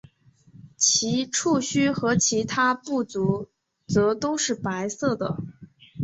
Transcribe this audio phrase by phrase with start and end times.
[0.77, 3.49] 其触须和其他步足
[3.87, 5.37] 则都是白色的。